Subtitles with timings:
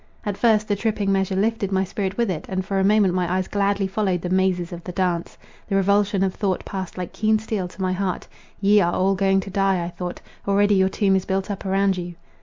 [0.25, 3.31] At first the tripping measure lifted my spirit with it, and for a moment my
[3.31, 5.37] eyes gladly followed the mazes of the dance.
[5.69, 8.27] The revulsion of thought passed like keen steel to my heart.
[8.59, 11.97] Ye are all going to die, I thought; already your tomb is built up around
[11.99, 12.15] you.